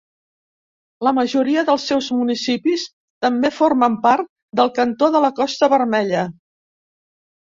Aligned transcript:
La 1.07 1.11
majoria 1.15 1.63
dels 1.65 1.83
seus 1.89 2.07
municipis 2.21 2.85
també 3.25 3.51
formen 3.57 3.97
part 4.05 4.29
del 4.61 4.71
cantó 4.79 5.11
de 5.17 5.21
la 5.27 5.29
Costa 5.41 5.71
Vermella. 5.75 6.25